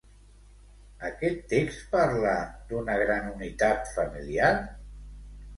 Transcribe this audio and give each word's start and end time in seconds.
Aquest 1.09 1.43
text 1.51 1.83
parla 1.93 2.33
d'una 2.71 2.97
gran 3.05 3.29
unitat 3.35 3.93
familiar? 3.99 4.53